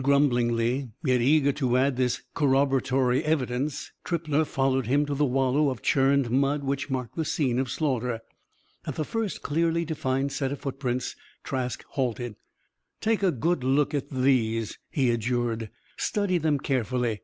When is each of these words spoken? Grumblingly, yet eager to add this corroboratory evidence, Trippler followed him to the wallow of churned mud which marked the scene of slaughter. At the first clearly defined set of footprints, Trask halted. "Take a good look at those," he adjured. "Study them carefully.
Grumblingly, 0.00 0.92
yet 1.04 1.20
eager 1.20 1.52
to 1.52 1.76
add 1.76 1.98
this 1.98 2.22
corroboratory 2.34 3.22
evidence, 3.22 3.92
Trippler 4.02 4.46
followed 4.46 4.86
him 4.86 5.04
to 5.04 5.14
the 5.14 5.26
wallow 5.26 5.68
of 5.68 5.82
churned 5.82 6.30
mud 6.30 6.64
which 6.64 6.88
marked 6.88 7.16
the 7.16 7.24
scene 7.26 7.58
of 7.58 7.70
slaughter. 7.70 8.20
At 8.86 8.94
the 8.94 9.04
first 9.04 9.42
clearly 9.42 9.84
defined 9.84 10.32
set 10.32 10.52
of 10.52 10.60
footprints, 10.60 11.16
Trask 11.42 11.84
halted. 11.90 12.36
"Take 13.02 13.22
a 13.22 13.30
good 13.30 13.62
look 13.62 13.92
at 13.92 14.08
those," 14.08 14.78
he 14.88 15.10
adjured. 15.10 15.68
"Study 15.98 16.38
them 16.38 16.60
carefully. 16.60 17.20